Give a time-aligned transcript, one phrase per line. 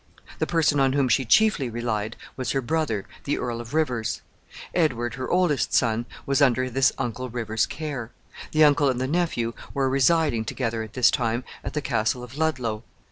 [0.39, 4.23] The person on whom she chiefly relied was her brother, the Earl of Rivers.
[4.73, 8.09] Edward, her oldest son, was under this uncle Rivers's care.
[8.51, 12.35] The uncle and the nephew were residing together at this time at the castle of
[12.35, 12.81] Ludlow.